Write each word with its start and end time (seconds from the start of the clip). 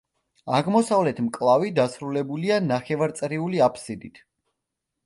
აღმოსავლეთ 0.59 1.21
მკლავი 1.25 1.71
დასრულებულია 1.81 2.59
ნახევარწრიული 2.73 3.65
აფსიდით. 3.71 4.25